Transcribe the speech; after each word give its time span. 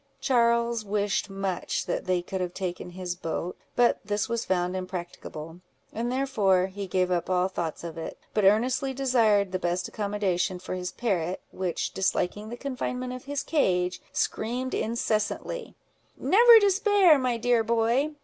Charles 0.19 0.83
wished 0.83 1.29
much 1.29 1.85
that 1.85 2.05
they 2.05 2.23
could 2.23 2.41
have 2.41 2.55
taken 2.55 2.89
his 2.89 3.13
boat; 3.15 3.55
but 3.75 3.99
this 4.03 4.27
was 4.27 4.45
found 4.45 4.75
impracticable; 4.75 5.59
and 5.93 6.11
therefore 6.11 6.65
he 6.73 6.87
gave 6.87 7.11
up 7.11 7.29
all 7.29 7.47
thoughts 7.47 7.83
of 7.83 7.99
it: 7.99 8.17
but 8.33 8.43
earnestly 8.43 8.95
desired 8.95 9.51
the 9.51 9.59
best 9.59 9.87
accommodation 9.87 10.57
for 10.57 10.73
his 10.73 10.91
parrot, 10.91 11.39
which 11.51 11.91
disliking 11.93 12.49
the 12.49 12.57
confinement 12.57 13.13
of 13.13 13.25
his 13.25 13.43
cage, 13.43 14.01
screamed 14.11 14.73
incessantly—"Never 14.73 16.59
despair, 16.59 17.19
my 17.19 17.37
dear 17.37 17.63
boy!" 17.63 18.15